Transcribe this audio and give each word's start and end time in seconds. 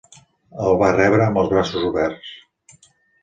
El 0.69 0.77
va 0.83 0.87
rebre 0.95 1.27
amb 1.27 1.41
els 1.41 1.51
braços 1.51 1.85
oberts. 1.91 2.31